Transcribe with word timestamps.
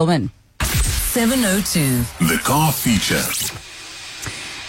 Woman. 0.00 0.30
702. 0.62 2.04
The 2.28 2.38
car 2.44 2.72
feature. 2.72 3.20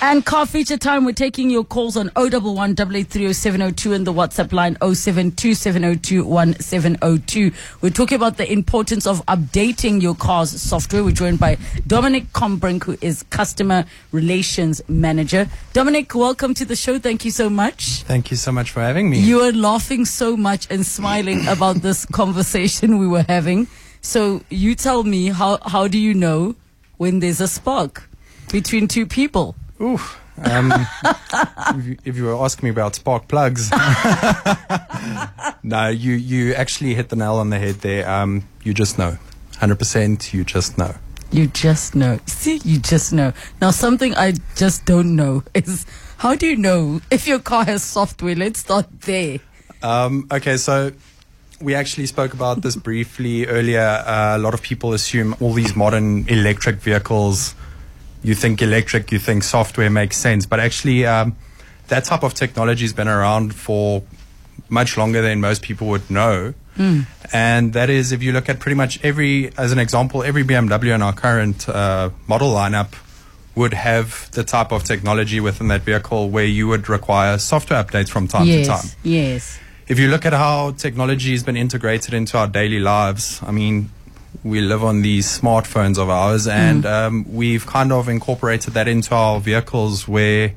And 0.02 0.26
car 0.26 0.48
feature 0.48 0.76
time, 0.76 1.06
we're 1.06 1.12
taking 1.12 1.52
your 1.52 1.64
calls 1.64 1.96
on 1.96 2.10
011 2.16 2.76
702 2.76 3.94
and 3.94 4.08
the 4.08 4.12
WhatsApp 4.12 4.52
line 4.52 4.74
0727021702. 4.78 7.54
We're 7.82 7.92
talking 7.92 8.16
about 8.16 8.38
the 8.38 8.52
importance 8.52 9.06
of 9.06 9.24
updating 9.28 10.02
your 10.02 10.16
car's 10.16 10.50
software. 10.50 11.04
We're 11.04 11.12
joined 11.12 11.40
by 11.40 11.60
Dominic 11.86 12.34
Combrink, 12.34 12.86
who 12.86 12.98
is 13.00 13.22
Customer 13.30 13.86
Relations 14.12 14.82
Manager. 14.90 15.48
Dominic, 15.74 16.16
welcome 16.16 16.56
to 16.56 16.66
the 16.66 16.76
show. 16.76 16.98
Thank 16.98 17.24
you 17.24 17.30
so 17.30 17.52
much. 17.52 18.02
Thank 18.02 18.32
you 18.32 18.38
so 18.38 18.52
much 18.52 18.72
for 18.72 18.82
having 18.82 19.12
me. 19.12 19.20
You 19.20 19.42
are 19.42 19.52
laughing 19.52 20.06
so 20.06 20.36
much 20.36 20.66
and 20.72 20.84
smiling 20.84 21.48
about 21.48 21.84
this 21.84 22.08
conversation 22.08 22.98
we 22.98 23.06
were 23.06 23.26
having. 23.30 23.68
So 24.02 24.42
you 24.50 24.76
tell 24.76 25.04
me, 25.04 25.28
how, 25.28 25.60
how 25.66 25.88
do 25.88 25.98
you 25.98 26.14
know 26.14 26.56
when 26.98 27.20
there's 27.20 27.42
a 27.42 27.48
spark 27.48 28.10
between 28.52 28.88
two 28.88 29.06
people? 29.06 29.56
Oof. 29.82 30.20
Um, 30.44 30.72
if, 31.04 31.86
you, 31.86 31.98
if 32.06 32.18
you 32.18 32.26
were 32.26 32.36
asking 32.36 32.68
me 32.68 32.72
about 32.72 32.96
spark 32.96 33.28
plugs, 33.28 33.70
no, 35.64 35.90
you 35.90 36.14
you 36.14 36.54
actually 36.54 36.94
hit 36.94 37.10
the 37.10 37.16
nail 37.16 37.36
on 37.36 37.50
the 37.50 37.60
head 37.60 37.76
there. 37.76 38.10
Um, 38.10 38.48
you 38.64 38.74
just 38.74 38.98
know, 38.98 39.18
hundred 39.58 39.80
percent. 39.80 40.34
You 40.34 40.44
just 40.46 40.78
know. 40.78 40.96
You 41.32 41.48
just 41.48 41.96
know. 41.96 42.20
See, 42.26 42.58
you 42.64 42.80
just 42.80 43.14
know. 43.14 43.34
Now, 43.62 43.72
something 43.72 44.16
I 44.16 44.34
just 44.56 44.86
don't 44.86 45.16
know 45.16 45.44
is 45.54 45.86
how 46.18 46.36
do 46.36 46.48
you 46.48 46.56
know 46.56 47.02
if 47.12 47.28
your 47.28 47.40
car 47.40 47.66
has 47.66 47.84
software? 47.84 48.36
Let's 48.36 48.60
start 48.60 48.88
there. 49.02 49.40
Um, 49.82 50.28
okay, 50.32 50.58
so 50.58 50.92
we 51.62 51.76
actually 51.76 52.06
spoke 52.06 52.34
about 52.34 52.62
this 52.62 52.76
briefly 52.76 53.46
earlier. 53.46 53.82
Uh, 53.82 54.38
a 54.38 54.40
lot 54.40 54.54
of 54.54 54.62
people 54.62 54.94
assume 54.94 55.36
all 55.40 55.54
these 55.54 55.76
modern 55.76 56.28
electric 56.28 56.78
vehicles. 56.78 57.56
You 58.24 58.36
think 58.36 58.62
electric, 58.62 59.12
you 59.12 59.20
think 59.20 59.44
software 59.44 59.90
makes 59.90 60.18
sense, 60.18 60.46
but 60.46 60.60
actually, 60.60 61.06
um, 61.06 61.36
that 61.88 62.06
type 62.06 62.24
of 62.24 62.34
technology 62.34 62.84
has 62.84 62.94
been 62.94 63.08
around 63.08 63.56
for 63.56 64.04
much 64.70 64.98
longer 64.98 65.22
than 65.22 65.42
most 65.42 65.62
people 65.62 65.88
would 65.88 66.10
know. 66.10 66.54
And 67.34 67.74
that 67.74 67.90
is, 67.90 68.12
if 68.12 68.24
you 68.24 68.32
look 68.32 68.48
at 68.48 68.60
pretty 68.60 68.76
much 68.76 69.04
every, 69.04 69.52
as 69.58 69.72
an 69.72 69.80
example, 69.80 70.24
every 70.24 70.44
BMW 70.44 70.96
in 70.96 71.02
our 71.02 71.14
current 71.14 71.68
uh, 71.68 72.10
model 72.28 72.54
lineup 72.54 72.94
would 73.56 73.74
have 73.74 74.32
the 74.32 74.44
type 74.44 74.72
of 74.72 74.84
technology 74.86 75.40
within 75.40 75.68
that 75.68 75.82
vehicle 75.82 76.30
where 76.30 76.46
you 76.46 76.68
would 76.68 76.88
require 76.88 77.38
software 77.38 77.84
updates 77.84 78.10
from 78.10 78.28
time 78.28 78.46
to 78.46 78.64
time 78.66 78.86
yes, 78.86 78.96
yes. 79.04 79.60
If 79.90 79.98
you 79.98 80.08
look 80.08 80.26
at 80.26 80.34
how 80.34 80.72
technology 80.72 81.32
has 81.32 81.44
been 81.44 81.58
integrated 81.58 82.14
into 82.14 82.38
our 82.38 82.48
daily 82.48 82.80
lives, 82.80 83.42
I 83.46 83.52
mean, 83.52 83.90
we 84.44 84.62
live 84.62 84.84
on 84.84 85.02
these 85.02 85.26
smartphones 85.28 85.98
of 85.98 86.10
ours, 86.10 86.48
and 86.48 86.86
um, 86.86 87.26
we've 87.34 87.66
kind 87.66 87.92
of 87.92 88.08
incorporated 88.08 88.76
that 88.76 88.88
into 88.88 89.16
our 89.16 89.40
vehicles 89.40 90.08
where 90.08 90.54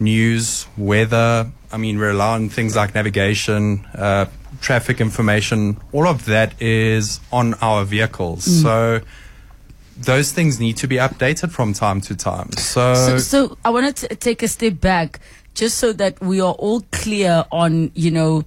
news, 0.00 0.66
weather, 0.76 1.50
I 1.70 1.76
mean, 1.76 1.98
we 1.98 2.04
rely 2.04 2.34
on 2.34 2.48
things 2.48 2.74
like 2.74 2.94
navigation, 2.94 3.86
uh, 3.94 4.26
traffic 4.60 5.00
information, 5.00 5.78
all 5.92 6.08
of 6.08 6.24
that 6.26 6.60
is 6.60 7.20
on 7.32 7.54
our 7.62 7.84
vehicles. 7.84 8.44
So 8.62 9.00
those 9.98 10.32
things 10.32 10.60
need 10.60 10.76
to 10.78 10.86
be 10.86 10.96
updated 10.96 11.52
from 11.52 11.72
time 11.72 12.00
to 12.02 12.14
time. 12.16 12.52
So, 12.52 12.94
So, 12.94 13.18
so 13.18 13.58
I 13.64 13.70
want 13.70 13.96
to 13.96 14.08
take 14.16 14.42
a 14.42 14.48
step 14.48 14.80
back 14.80 15.20
just 15.56 15.78
so 15.78 15.92
that 15.94 16.20
we 16.20 16.40
are 16.40 16.52
all 16.52 16.82
clear 16.92 17.44
on, 17.50 17.90
you 17.94 18.10
know, 18.10 18.44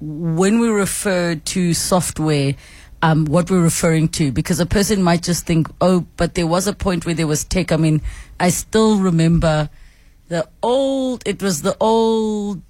when 0.00 0.58
we 0.58 0.68
refer 0.68 1.34
to 1.34 1.74
software, 1.74 2.54
um, 3.02 3.26
what 3.26 3.50
we're 3.50 3.62
referring 3.62 4.08
to, 4.08 4.32
because 4.32 4.58
a 4.58 4.66
person 4.66 5.02
might 5.02 5.22
just 5.22 5.46
think, 5.46 5.68
oh, 5.80 6.06
but 6.16 6.34
there 6.34 6.46
was 6.46 6.66
a 6.66 6.72
point 6.72 7.04
where 7.04 7.14
there 7.14 7.26
was 7.26 7.44
tech. 7.44 7.70
I 7.70 7.76
mean, 7.76 8.00
I 8.40 8.48
still 8.48 8.98
remember 8.98 9.68
the 10.28 10.48
old, 10.62 11.22
it 11.26 11.42
was 11.42 11.62
the 11.62 11.76
old, 11.80 12.62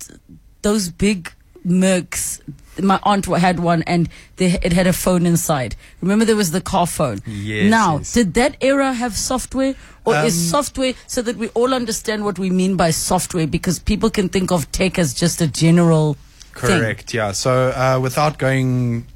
those 0.63 0.91
big 0.91 1.33
Mercs. 1.65 2.41
My 2.81 2.99
aunt 3.03 3.27
had 3.27 3.61
one 3.61 3.83
and 3.83 4.09
they, 4.37 4.53
it 4.63 4.73
had 4.73 4.87
a 4.87 4.93
phone 4.93 5.27
inside. 5.27 5.77
Remember 6.01 6.25
there 6.25 6.37
was 6.37 6.51
the 6.53 6.61
car 6.61 6.87
phone. 6.87 7.21
Yes, 7.27 7.71
Now, 7.71 7.99
yes. 7.99 8.13
did 8.13 8.35
that 8.35 8.57
era 8.61 8.93
have 8.93 9.17
software 9.17 9.75
or 10.05 10.15
is 10.17 10.37
Um, 10.37 10.51
software 10.51 10.95
so 11.07 11.23
that 11.23 11.37
we 11.37 11.49
all 11.49 11.75
understand 11.75 12.25
what 12.25 12.39
we 12.39 12.51
mean 12.51 12.77
by 12.77 12.91
software 12.91 13.47
because 13.47 13.79
people 13.79 14.11
can 14.11 14.29
think 14.29 14.51
of 14.53 14.71
tech 14.73 14.99
as 14.99 15.15
just 15.15 15.41
a 15.41 15.47
general 15.47 16.17
thing. 16.55 16.81
Correct. 16.81 17.13
Yeah. 17.15 17.33
So 17.33 17.69
uh, 17.71 17.99
without 18.01 18.39
going 18.39 19.07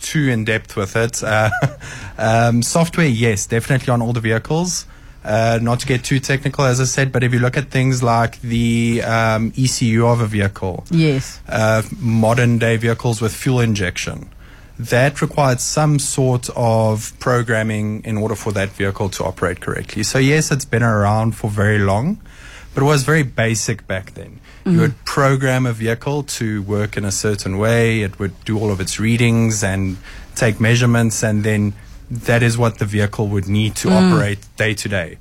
too 0.00 0.28
in 0.28 0.44
depth 0.44 0.76
with 0.76 0.96
it, 0.96 1.22
uh, 1.22 1.50
um, 2.18 2.62
software, 2.62 3.06
yes, 3.06 3.46
definitely 3.46 3.90
on 3.92 4.00
all 4.02 4.12
the 4.12 4.20
vehicles. 4.20 4.86
Uh, 5.24 5.58
not 5.60 5.80
to 5.80 5.86
get 5.86 6.04
too 6.04 6.20
technical, 6.20 6.64
as 6.64 6.80
I 6.80 6.84
said, 6.84 7.10
but 7.12 7.22
if 7.24 7.32
you 7.34 7.38
look 7.40 7.56
at 7.56 7.70
things 7.70 8.02
like 8.02 8.40
the 8.40 9.02
um, 9.02 9.52
ECU 9.58 10.06
of 10.06 10.20
a 10.20 10.26
vehicle, 10.26 10.84
Yes. 10.90 11.40
uh, 11.48 11.82
modern 11.98 12.58
day 12.58 12.76
vehicles 12.76 13.20
with 13.20 13.34
fuel 13.34 13.60
injection, 13.60 14.30
that 14.78 15.20
required 15.20 15.60
some 15.60 15.98
sort 15.98 16.48
of 16.54 17.12
programming 17.18 18.00
in 18.04 18.16
order 18.16 18.36
for 18.36 18.52
that 18.52 18.68
vehicle 18.70 19.08
to 19.10 19.24
operate 19.24 19.60
correctly. 19.60 20.04
So, 20.04 20.18
yes, 20.18 20.52
it's 20.52 20.64
been 20.64 20.84
around 20.84 21.32
for 21.32 21.50
very 21.50 21.80
long, 21.80 22.20
but 22.72 22.82
it 22.82 22.86
was 22.86 23.02
very 23.02 23.24
basic 23.24 23.86
back 23.88 24.14
then. 24.14 24.38
You 24.64 24.80
would 24.80 25.02
program 25.06 25.64
a 25.64 25.72
vehicle 25.72 26.22
to 26.24 26.60
work 26.62 26.96
in 26.98 27.04
a 27.06 27.10
certain 27.10 27.56
way, 27.56 28.02
it 28.02 28.18
would 28.18 28.34
do 28.44 28.58
all 28.58 28.70
of 28.70 28.80
its 28.80 29.00
readings 29.00 29.64
and 29.64 29.96
take 30.34 30.60
measurements, 30.60 31.24
and 31.24 31.42
then 31.42 31.72
that 32.10 32.42
is 32.42 32.56
what 32.56 32.78
the 32.78 32.84
vehicle 32.86 33.28
would 33.28 33.48
need 33.48 33.74
to 33.76 33.90
operate 33.90 34.38
day 34.56 34.74
to 34.74 34.88
day. 34.88 35.18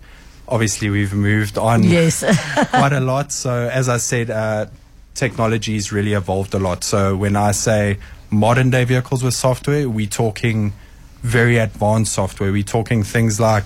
Obviously, 0.48 0.90
we've 0.90 1.14
moved 1.14 1.58
on 1.58 1.84
Yes. 1.84 2.24
quite 2.70 2.94
a 2.94 3.02
lot. 3.02 3.32
So, 3.32 3.52
as 3.70 3.90
I 3.90 3.98
said, 3.98 4.30
uh, 4.30 4.68
technology's 5.16 5.92
really 5.92 6.14
evolved 6.14 6.54
a 6.54 6.60
lot. 6.60 6.84
So, 6.84 7.16
when 7.18 7.36
I 7.36 7.52
say 7.52 7.98
modern 8.30 8.70
day 8.70 8.86
vehicles 8.86 9.24
with 9.24 9.34
software, 9.34 9.90
we're 9.90 10.08
talking 10.08 10.74
very 11.22 11.58
advanced 11.58 12.14
software. 12.14 12.52
We're 12.52 12.64
talking 12.64 13.04
things 13.04 13.40
like 13.40 13.66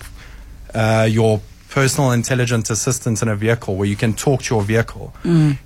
uh, 0.74 1.08
your 1.10 1.42
personal 1.70 2.12
intelligent 2.12 2.70
assistant 2.70 3.22
in 3.22 3.28
a 3.28 3.36
vehicle 3.36 3.76
where 3.76 3.88
you 3.88 3.96
can 3.96 4.14
talk 4.14 4.42
to 4.44 4.56
your 4.56 4.64
vehicle. 4.64 5.14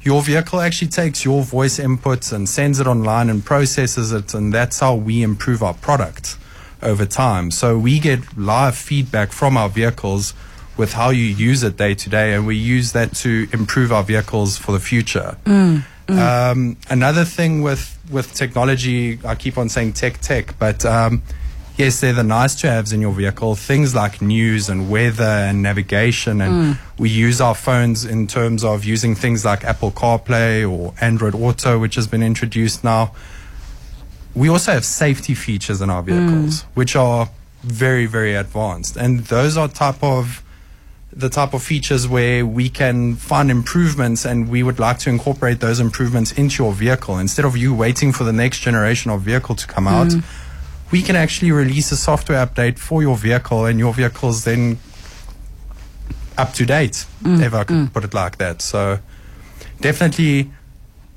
Your 0.01 0.21
vehicle 0.21 0.59
actually 0.59 0.89
takes 0.89 1.23
your 1.25 1.41
voice 1.43 1.79
inputs 1.79 2.33
and 2.33 2.47
sends 2.49 2.79
it 2.79 2.87
online 2.87 3.29
and 3.29 3.43
processes 3.43 4.11
it, 4.11 4.33
and 4.33 4.53
that's 4.53 4.79
how 4.81 4.95
we 4.95 5.23
improve 5.23 5.63
our 5.63 5.73
product 5.73 6.37
over 6.85 7.05
time. 7.05 7.51
So 7.51 7.77
we 7.77 7.99
get 7.99 8.19
live 8.37 8.75
feedback 8.75 9.31
from 9.31 9.57
our 9.57 9.69
vehicles 9.69 10.33
with 10.77 10.93
how 10.93 11.09
you 11.09 11.23
use 11.23 11.63
it 11.63 11.77
day 11.77 11.95
to 11.95 12.09
day, 12.09 12.33
and 12.33 12.45
we 12.45 12.55
use 12.55 12.91
that 12.93 13.15
to 13.15 13.47
improve 13.53 13.91
our 13.91 14.03
vehicles 14.03 14.57
for 14.57 14.71
the 14.71 14.79
future. 14.79 15.37
Um, 16.07 16.77
another 16.89 17.25
thing 17.25 17.61
with 17.63 17.97
with 18.11 18.33
technology, 18.33 19.19
I 19.25 19.33
keep 19.35 19.57
on 19.57 19.69
saying 19.69 19.93
tech, 19.93 20.19
tech, 20.21 20.53
but 20.59 20.85
um, 20.85 21.23
yes, 21.77 22.01
they're 22.01 22.13
the 22.13 22.23
nice 22.23 22.53
to 22.61 22.67
haves 22.69 22.93
in 22.93 23.01
your 23.01 23.11
vehicle. 23.13 23.55
Things 23.55 23.95
like 23.95 24.21
news 24.21 24.69
and 24.69 24.89
weather 24.91 25.23
and 25.49 25.63
navigation, 25.63 26.41
and 26.41 26.77
we 26.99 27.09
use 27.09 27.41
our 27.41 27.55
phones 27.55 28.05
in 28.05 28.27
terms 28.27 28.63
of 28.63 28.85
using 28.85 29.15
things 29.15 29.43
like 29.45 29.63
Apple 29.63 29.91
CarPlay 29.91 30.69
or 30.69 30.93
Android 31.01 31.33
Auto, 31.33 31.79
which 31.79 31.95
has 31.95 32.05
been 32.07 32.21
introduced 32.21 32.83
now. 32.83 33.11
We 34.35 34.49
also 34.49 34.73
have 34.73 34.85
safety 34.85 35.33
features 35.33 35.81
in 35.81 35.89
our 35.89 36.01
hmm. 36.01 36.09
vehicles, 36.09 36.61
which 36.73 36.95
are 36.95 37.29
very, 37.63 38.05
very 38.05 38.35
advanced, 38.35 38.95
and 38.97 39.21
those 39.25 39.57
are 39.57 39.67
type 39.67 40.03
of 40.03 40.43
the 41.15 41.29
type 41.29 41.53
of 41.53 41.63
features 41.63 42.07
where 42.09 42.45
we 42.45 42.67
can 42.67 43.15
find 43.15 43.49
improvements 43.49 44.25
and 44.25 44.49
we 44.49 44.61
would 44.61 44.79
like 44.79 44.99
to 44.99 45.09
incorporate 45.09 45.61
those 45.61 45.79
improvements 45.79 46.33
into 46.33 46.61
your 46.61 46.73
vehicle. 46.73 47.17
Instead 47.17 47.45
of 47.45 47.55
you 47.55 47.73
waiting 47.73 48.11
for 48.11 48.25
the 48.25 48.33
next 48.33 48.59
generation 48.59 49.09
of 49.11 49.21
vehicle 49.21 49.55
to 49.55 49.65
come 49.65 49.87
out 49.87 50.11
hmm. 50.11 50.19
we 50.91 51.01
can 51.01 51.15
actually 51.15 51.51
release 51.51 51.89
a 51.93 51.95
software 51.95 52.45
update 52.45 52.77
for 52.77 53.01
your 53.01 53.15
vehicle 53.15 53.65
and 53.65 53.79
your 53.79 53.93
vehicle's 53.93 54.43
then 54.43 54.77
up 56.37 56.51
to 56.51 56.65
date 56.65 57.05
hmm. 57.23 57.41
if 57.41 57.53
i 57.53 57.63
could 57.63 57.93
put 57.93 58.03
it 58.03 58.13
like 58.13 58.37
that. 58.37 58.61
So 58.61 58.99
definitely 59.79 60.51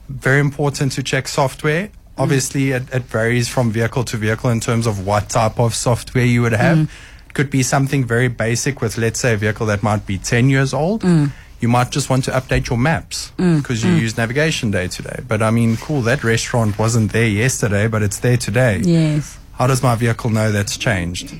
very 0.08 0.40
important 0.40 0.92
to 0.92 1.02
check 1.02 1.26
software 1.26 1.90
Mm. 2.18 2.22
obviously 2.22 2.72
it, 2.72 2.82
it 2.92 3.02
varies 3.04 3.48
from 3.48 3.70
vehicle 3.70 4.04
to 4.04 4.16
vehicle 4.16 4.50
in 4.50 4.60
terms 4.60 4.86
of 4.86 5.06
what 5.06 5.28
type 5.30 5.58
of 5.58 5.74
software 5.74 6.24
you 6.24 6.42
would 6.42 6.52
have. 6.52 6.78
It 7.26 7.34
could 7.34 7.50
be 7.50 7.62
something 7.62 8.04
very 8.04 8.28
basic 8.28 8.80
with 8.80 8.98
let's 8.98 9.20
say 9.20 9.34
a 9.34 9.36
vehicle 9.36 9.66
that 9.66 9.82
might 9.82 10.04
be 10.06 10.18
10 10.18 10.50
years 10.50 10.74
old. 10.74 11.02
Mm. 11.02 11.30
You 11.60 11.68
might 11.68 11.90
just 11.90 12.08
want 12.10 12.24
to 12.24 12.30
update 12.32 12.68
your 12.68 12.78
maps 12.78 13.32
because 13.36 13.82
you 13.84 13.92
use 13.92 14.16
navigation 14.16 14.70
day 14.70 14.86
to 14.88 15.02
day 15.02 15.20
but 15.26 15.42
i 15.42 15.50
mean 15.50 15.76
cool 15.76 16.02
that 16.02 16.22
restaurant 16.22 16.78
wasn't 16.78 17.10
there 17.12 17.26
yesterday 17.26 17.88
but 17.88 18.02
it's 18.02 18.20
there 18.20 18.36
today. 18.36 18.78
Yes. 18.84 19.38
how 19.54 19.66
does 19.66 19.82
my 19.82 19.94
vehicle 19.96 20.30
know 20.30 20.52
that's 20.52 20.76
changed? 20.76 21.34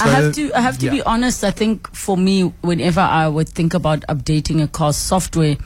I 0.00 0.08
have 0.08 0.34
to 0.34 0.52
I 0.54 0.60
have 0.60 0.78
to 0.78 0.86
yeah. 0.86 0.92
be 0.92 1.02
honest, 1.02 1.42
I 1.44 1.50
think 1.50 1.92
for 1.94 2.16
me 2.16 2.52
whenever 2.62 3.00
I 3.00 3.26
would 3.28 3.48
think 3.48 3.74
about 3.74 4.00
updating 4.08 4.62
a 4.62 4.68
car's 4.68 4.96
software, 4.96 5.56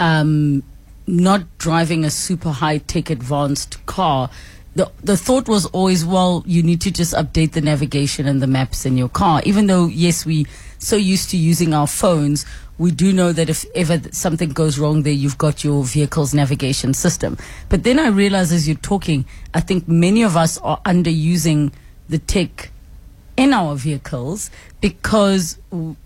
um 0.00 0.62
not 1.06 1.58
driving 1.58 2.04
a 2.04 2.10
super 2.10 2.50
high 2.50 2.78
tech 2.78 3.10
advanced 3.10 3.84
car, 3.86 4.30
the 4.74 4.90
the 5.02 5.16
thought 5.16 5.48
was 5.48 5.66
always, 5.66 6.04
well, 6.04 6.42
you 6.46 6.62
need 6.62 6.80
to 6.82 6.90
just 6.90 7.12
update 7.14 7.52
the 7.52 7.60
navigation 7.60 8.26
and 8.26 8.40
the 8.40 8.46
maps 8.46 8.86
in 8.86 8.96
your 8.96 9.08
car. 9.08 9.42
Even 9.44 9.66
though, 9.66 9.86
yes, 9.86 10.24
we 10.24 10.46
so 10.78 10.96
used 10.96 11.30
to 11.30 11.36
using 11.36 11.74
our 11.74 11.86
phones, 11.86 12.46
we 12.78 12.90
do 12.90 13.12
know 13.12 13.32
that 13.32 13.48
if 13.48 13.64
ever 13.74 14.00
something 14.12 14.48
goes 14.48 14.78
wrong 14.78 15.02
there, 15.02 15.12
you've 15.12 15.38
got 15.38 15.62
your 15.62 15.84
vehicle's 15.84 16.32
navigation 16.32 16.94
system. 16.94 17.36
But 17.68 17.84
then 17.84 17.98
I 17.98 18.08
realize 18.08 18.50
as 18.50 18.66
you're 18.66 18.76
talking, 18.78 19.24
I 19.54 19.60
think 19.60 19.86
many 19.86 20.22
of 20.22 20.36
us 20.36 20.58
are 20.58 20.80
underusing 20.84 21.72
the 22.08 22.18
tech 22.18 22.70
in 23.36 23.52
our 23.52 23.74
vehicles 23.74 24.50
because 24.80 25.58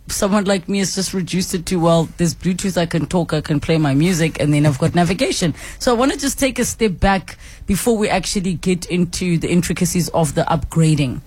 someone 0.08 0.44
like 0.44 0.68
me 0.68 0.78
has 0.78 0.94
just 0.94 1.12
reduced 1.12 1.54
it 1.54 1.66
to 1.66 1.80
well 1.80 2.08
there's 2.18 2.34
bluetooth 2.34 2.76
i 2.76 2.86
can 2.86 3.04
talk 3.04 3.32
i 3.32 3.40
can 3.40 3.58
play 3.58 3.78
my 3.78 3.94
music 3.94 4.40
and 4.40 4.54
then 4.54 4.64
i've 4.64 4.78
got 4.78 4.94
navigation. 4.94 5.54
So 5.78 5.92
i 5.92 5.98
want 5.98 6.12
to 6.12 6.18
just 6.18 6.38
take 6.38 6.58
a 6.58 6.64
step 6.64 7.00
back 7.00 7.36
before 7.66 7.96
we 7.96 8.08
actually 8.08 8.54
get 8.54 8.86
into 8.86 9.38
the 9.38 9.50
intricacies 9.50 10.08
of 10.10 10.34
the 10.34 10.42
upgrading 10.42 11.20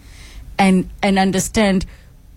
and 0.57 0.89
and 1.03 1.19
understand 1.19 1.85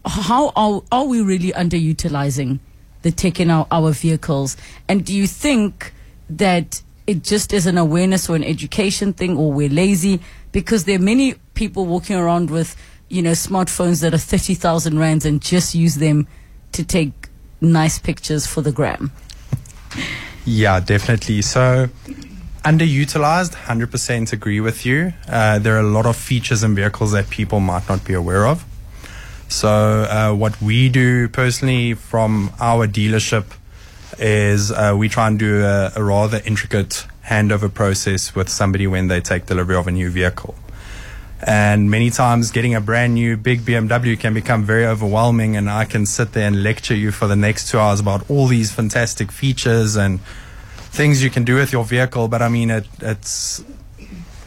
how 0.05 0.53
are, 0.56 0.82
are 0.91 1.05
we 1.05 1.20
really 1.20 1.53
underutilizing 1.53 2.59
the 3.03 3.11
tech 3.11 3.41
in 3.41 3.50
our, 3.50 3.67
our 3.70 3.93
vehicles? 3.93 4.56
And 4.88 5.05
do 5.05 5.14
you 5.14 5.26
think 5.26 5.93
that 6.31 6.82
it 7.06 7.23
just 7.23 7.53
is 7.53 7.67
an 7.67 7.79
awareness 7.79 8.29
or 8.29 8.37
an 8.37 8.44
education 8.44 9.12
thing 9.12 9.37
or 9.37 9.53
we're 9.53 9.69
lazy? 9.69 10.20
Because 10.53 10.85
there 10.85 10.97
are 10.97 11.03
many 11.03 11.35
people 11.55 11.87
walking 11.87 12.17
around 12.17 12.50
with 12.50 12.76
you 13.12 13.23
know 13.23 13.32
smartphones 13.32 14.00
that 14.00 14.14
are 14.14 14.19
30,000 14.19 14.99
rands 14.99 15.25
and 15.25 15.43
just 15.43 15.75
use 15.75 15.97
them 15.97 16.26
to 16.73 16.82
take 16.82 17.12
nice 17.61 17.99
pictures 17.99 18.47
for 18.47 18.62
the 18.62 18.73
gram 18.73 19.12
Yeah, 20.44 20.81
definitely. 20.81 21.43
So, 21.43 21.88
underutilized, 22.64 23.55
100% 23.55 24.32
agree 24.32 24.61
with 24.61 24.85
you. 24.85 25.12
Uh, 25.29 25.59
there 25.59 25.76
are 25.76 25.81
a 25.81 25.91
lot 25.99 26.06
of 26.06 26.17
features 26.17 26.64
in 26.64 26.75
vehicles 26.75 27.12
that 27.12 27.31
people 27.31 27.61
might 27.61 27.88
not 27.88 28.05
be 28.05 28.14
aware 28.14 28.47
of. 28.47 28.64
So, 29.49 29.69
uh, 29.69 30.35
what 30.35 30.61
we 30.61 30.88
do 30.88 31.29
personally 31.29 31.94
from 31.94 32.53
our 32.59 32.88
dealership 32.88 33.44
is 34.19 34.73
uh, 34.73 34.94
we 34.97 35.09
try 35.09 35.29
and 35.29 35.38
do 35.38 35.62
a, 35.62 35.93
a 35.94 36.03
rather 36.03 36.41
intricate 36.44 37.06
handover 37.26 37.73
process 37.73 38.35
with 38.35 38.49
somebody 38.49 38.87
when 38.87 39.09
they 39.09 39.20
take 39.20 39.47
delivery 39.47 39.76
of 39.76 39.87
a 39.87 39.93
new 39.93 40.11
vehicle. 40.11 40.55
And 41.44 41.91
many 41.91 42.11
times, 42.11 42.50
getting 42.53 42.75
a 42.75 42.81
brand 42.81 43.15
new 43.15 43.37
big 43.37 43.62
BMW 43.62 44.19
can 44.19 44.33
become 44.33 44.65
very 44.65 44.87
overwhelming. 44.87 45.56
And 45.56 45.69
I 45.69 45.85
can 45.85 46.06
sit 46.06 46.33
there 46.33 46.47
and 46.47 46.62
lecture 46.62 46.94
you 46.94 47.11
for 47.11 47.27
the 47.27 47.37
next 47.37 47.69
two 47.69 47.79
hours 47.79 47.99
about 47.99 48.29
all 48.31 48.47
these 48.47 48.71
fantastic 48.71 49.33
features 49.33 49.97
and 49.97 50.21
things 50.93 51.23
you 51.23 51.31
can 51.31 51.43
do 51.43 51.56
with 51.56 51.73
your 51.73 51.85
vehicle. 51.85 52.29
But 52.29 52.43
I 52.43 52.49
mean, 52.49 52.71
it, 52.71 52.87
it's 53.00 53.65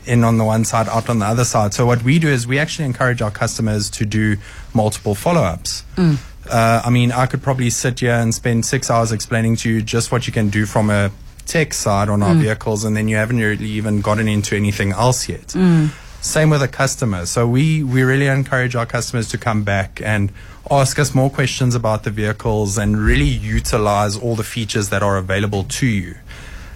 in 0.05 0.23
on 0.23 0.37
the 0.37 0.45
one 0.45 0.63
side, 0.63 0.87
out 0.87 1.09
on 1.09 1.19
the 1.19 1.25
other 1.25 1.43
side. 1.43 1.73
So 1.73 1.85
what 1.85 2.03
we 2.03 2.19
do 2.19 2.29
is 2.29 2.47
we 2.47 2.59
actually 2.59 2.85
encourage 2.85 3.21
our 3.21 3.31
customers 3.31 3.89
to 3.91 4.05
do 4.05 4.37
multiple 4.73 5.15
follow-ups. 5.15 5.83
Mm. 5.95 6.17
Uh, 6.49 6.81
I 6.85 6.89
mean, 6.91 7.11
I 7.11 7.25
could 7.25 7.41
probably 7.41 7.71
sit 7.71 7.99
here 7.99 8.13
and 8.13 8.33
spend 8.33 8.65
six 8.65 8.89
hours 8.89 9.11
explaining 9.11 9.55
to 9.57 9.69
you 9.69 9.81
just 9.81 10.11
what 10.11 10.27
you 10.27 10.33
can 10.33 10.49
do 10.49 10.65
from 10.65 10.89
a 10.89 11.11
tech 11.45 11.73
side 11.73 12.07
on 12.09 12.21
our 12.21 12.35
mm. 12.35 12.41
vehicles, 12.41 12.85
and 12.85 12.95
then 12.95 13.07
you 13.07 13.15
haven't 13.15 13.37
really 13.37 13.65
even 13.65 14.01
gotten 14.01 14.27
into 14.27 14.55
anything 14.55 14.91
else 14.91 15.27
yet. 15.27 15.47
Mm. 15.49 15.89
Same 16.25 16.49
with 16.49 16.63
a 16.63 16.67
customer. 16.67 17.27
So 17.27 17.47
we, 17.47 17.83
we 17.83 18.01
really 18.01 18.25
encourage 18.25 18.75
our 18.75 18.87
customers 18.87 19.29
to 19.29 19.37
come 19.37 19.63
back 19.63 20.01
and 20.03 20.31
ask 20.71 20.97
us 20.97 21.13
more 21.13 21.29
questions 21.29 21.75
about 21.75 22.03
the 22.03 22.09
vehicles 22.09 22.79
and 22.79 22.97
really 22.97 23.25
utilize 23.25 24.17
all 24.17 24.35
the 24.35 24.43
features 24.43 24.89
that 24.89 25.03
are 25.03 25.17
available 25.17 25.63
to 25.65 25.85
you. 25.85 26.15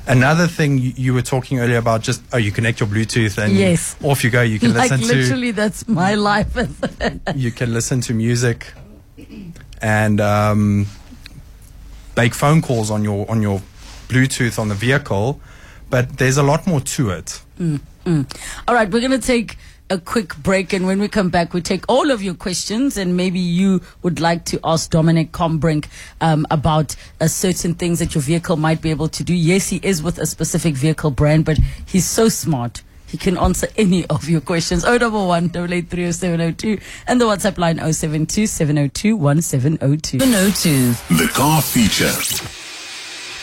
Another 0.05 0.45
thing 0.47 0.77
you, 0.77 1.15
were 1.15 1.23
talking 1.23 1.59
earlier 1.59 1.77
about 1.77 2.01
just, 2.01 2.21
oh, 2.31 2.37
you 2.37 2.51
connect 2.51 2.79
your 2.79 2.87
Bluetooth 2.87 3.37
and 3.37 3.53
Yes. 3.53 3.95
off 4.03 4.23
you 4.23 4.29
go. 4.29 4.43
You 4.43 4.59
can 4.59 4.73
like 4.73 4.91
listen 4.91 5.07
to 5.07 5.15
literally 5.15 5.51
that's 5.51 5.87
my 5.87 6.13
life 6.13 6.55
you 7.35 7.51
can 7.51 7.73
listen 7.73 8.01
to 8.01 8.13
music 8.13 8.73
and 9.81 10.21
um, 10.21 10.85
make 12.15 12.35
phone 12.35 12.61
calls 12.61 12.91
on 12.91 13.03
your 13.03 13.29
on 13.29 13.41
your 13.41 13.61
Bluetooth 14.09 14.59
on 14.59 14.69
the 14.69 14.75
vehicle, 14.75 15.39
but 15.89 16.17
there's 16.17 16.37
a 16.37 16.43
lot 16.43 16.67
more 16.67 16.81
to 16.81 17.09
it. 17.09 17.41
All 18.67 18.73
right, 18.73 18.89
we're 18.89 19.01
going 19.01 19.11
to 19.11 19.19
take 19.19 19.57
a 19.91 19.97
quick 19.97 20.35
break, 20.37 20.73
and 20.73 20.85
when 20.85 20.99
we 20.99 21.07
come 21.07 21.29
back, 21.29 21.53
we 21.53 21.61
take 21.61 21.83
all 21.87 22.11
of 22.11 22.21
your 22.21 22.33
questions, 22.33 22.97
and 22.97 23.15
maybe 23.15 23.39
you 23.39 23.81
would 24.03 24.19
like 24.19 24.45
to 24.45 24.59
ask 24.63 24.89
Dominic 24.89 25.31
Combrink 25.31 25.87
um, 26.21 26.45
about 26.51 26.95
uh, 27.21 27.27
certain 27.27 27.73
things 27.73 27.99
that 27.99 28.13
your 28.15 28.21
vehicle 28.21 28.55
might 28.57 28.81
be 28.81 28.89
able 28.89 29.09
to 29.09 29.23
do. 29.23 29.33
Yes, 29.33 29.69
he 29.69 29.79
is 29.83 30.01
with 30.01 30.19
a 30.19 30.25
specific 30.25 30.75
vehicle 30.75 31.11
brand, 31.11 31.45
but 31.45 31.57
he's 31.85 32.05
so 32.05 32.29
smart. 32.29 32.83
He 33.07 33.17
can 33.17 33.37
answer 33.37 33.67
any 33.77 34.05
of 34.07 34.29
your 34.29 34.41
questions. 34.41 34.83
011 34.83 35.49
883 35.49 36.11
0702 36.11 36.79
and 37.07 37.19
the 37.19 37.25
WhatsApp 37.25 37.57
line 37.57 37.77
072 37.77 38.45
702 38.47 39.17
1702. 39.17 40.19
702. 40.19 41.15
The 41.15 41.31
car 41.31 41.61
feature. 41.61 42.13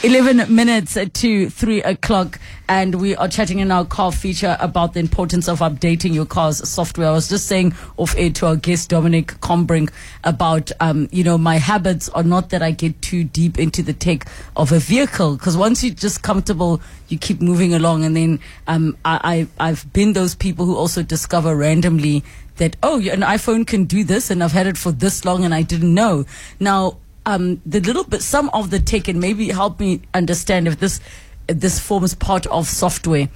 11 0.03 0.55
minutes 0.55 0.97
to 1.15 1.51
3 1.51 1.83
o'clock 1.83 2.39
and 2.69 2.97
we 2.97 3.15
are 3.17 3.29
chatting 3.29 3.61
in 3.61 3.71
our 3.71 3.85
car 3.85 4.11
feature 4.11 4.57
about 4.61 4.95
the 4.95 5.01
importance 5.01 5.49
of 5.49 5.61
updating 5.61 6.13
your 6.15 6.27
car's 6.27 6.69
software. 6.69 7.09
I 7.09 7.13
was 7.13 7.29
just 7.29 7.47
saying 7.47 7.75
off 7.97 8.15
air 8.17 8.31
to 8.31 8.47
our 8.47 8.57
guest 8.57 8.91
Dominic 8.91 9.29
Combrink 9.41 9.91
about, 10.25 10.73
um, 10.81 11.09
you 11.13 11.23
know, 11.23 11.39
my 11.39 11.57
habits 11.57 12.09
are 12.11 12.25
not 12.25 12.51
that 12.51 12.63
I 12.63 12.73
get 12.73 13.01
too 13.03 13.25
deep 13.25 13.59
into 13.59 13.83
the 13.83 13.93
tech 13.93 14.27
of 14.57 14.73
a 14.73 14.79
vehicle 14.79 15.37
because 15.37 15.57
once 15.57 15.85
you're 15.85 15.95
just 15.95 16.23
comfortable, 16.23 16.81
you 17.09 17.19
keep 17.19 17.41
moving 17.41 17.73
along 17.73 18.05
and 18.05 18.17
then 18.17 18.41
um, 18.67 18.97
I, 19.05 19.47
I, 19.59 19.69
I've 19.69 19.93
been 19.93 20.13
those 20.13 20.35
people 20.35 20.67
who 20.67 20.77
also 20.77 21.03
discover 21.03 21.55
randomly 21.55 22.25
that, 22.57 22.77
oh, 22.83 22.99
an 22.99 23.21
iPhone 23.21 23.67
can 23.67 23.85
do 23.85 24.03
this 24.03 24.31
and 24.31 24.43
I've 24.43 24.53
had 24.53 24.67
it 24.67 24.77
for 24.77 24.91
this 24.91 25.25
long 25.25 25.45
and 25.45 25.55
I 25.55 25.63
didn't 25.63 25.95
know. 25.95 26.25
Now, 26.59 26.99
um, 27.27 27.61
the 27.67 27.81
little 27.81 28.05
bit, 28.05 28.23
some 28.23 28.49
of 28.51 28.71
the 28.71 28.79
tech, 28.79 29.09
and 29.09 29.21
maybe 29.21 29.49
help 29.49 29.81
me 29.81 30.01
understand 30.15 30.69
if 30.69 30.79
this 30.79 31.01
this 31.47 31.79
forms 31.79 32.15
part 32.15 32.47
of 32.47 32.67
software. 32.67 33.29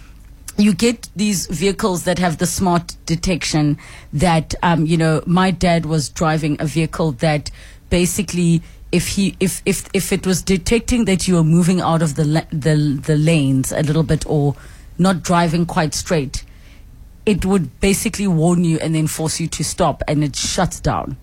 You 0.57 0.75
get 0.75 1.09
these 1.17 1.47
vehicles 1.47 2.05
that 2.05 2.19
have 2.19 2.39
the 2.39 2.47
smart 2.47 2.97
detection. 3.07 3.79
That 4.13 4.55
um, 4.63 4.85
you 4.87 4.97
know, 4.97 5.23
my 5.27 5.51
dad 5.51 5.87
was 5.87 6.09
driving 6.09 6.57
a 6.61 6.67
vehicle 6.67 7.13
that 7.13 7.51
basically, 7.89 8.63
if 8.93 9.09
he 9.09 9.37
if 9.41 9.63
if 9.65 9.89
if 9.95 10.13
it 10.13 10.27
was 10.27 10.43
detecting 10.43 11.05
that 11.07 11.27
you 11.29 11.37
were 11.37 11.45
moving 11.45 11.81
out 11.81 12.03
of 12.03 12.17
the 12.17 12.47
the 12.51 13.01
the 13.03 13.17
lanes 13.17 13.73
a 13.73 13.83
little 13.83 14.03
bit 14.03 14.25
or 14.27 14.55
not 14.99 15.23
driving 15.23 15.65
quite 15.65 15.95
straight, 15.95 16.45
it 17.25 17.47
would 17.47 17.81
basically 17.81 18.27
warn 18.27 18.65
you 18.65 18.79
and 18.81 18.95
then 18.95 19.07
force 19.07 19.41
you 19.41 19.47
to 19.49 19.65
stop, 19.65 20.03
and 20.09 20.23
it 20.23 20.37
shuts 20.37 20.81
down. 20.81 21.17